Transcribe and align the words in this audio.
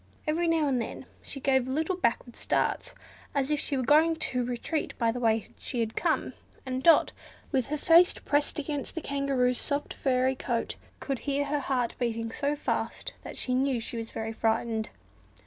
Every 0.25 0.47
now 0.47 0.67
and 0.67 0.81
then 0.81 1.05
she 1.21 1.39
gave 1.39 1.67
little 1.67 1.95
backward 1.95 2.35
starts, 2.35 2.95
as 3.35 3.51
if 3.51 3.59
she 3.59 3.77
were 3.77 3.83
going 3.83 4.15
to 4.15 4.43
retreat 4.43 4.97
by 4.97 5.11
the 5.11 5.19
way 5.19 5.49
she 5.59 5.79
had 5.79 5.95
come, 5.95 6.33
and 6.65 6.81
Dot, 6.81 7.11
with 7.51 7.67
her 7.67 7.77
face 7.77 8.11
pressed 8.15 8.57
against 8.57 8.95
the 8.95 9.01
Kangaroo's 9.01 9.59
soft 9.61 9.93
furry 9.93 10.33
coat, 10.33 10.75
could 10.99 11.19
hear 11.19 11.45
her 11.45 11.59
heart 11.59 11.93
beating 11.99 12.31
so 12.31 12.55
fast 12.55 13.13
that 13.21 13.37
she 13.37 13.53
knew 13.53 13.79
she 13.79 13.97
was 13.97 14.09
very 14.09 14.33
frightened. 14.33 14.89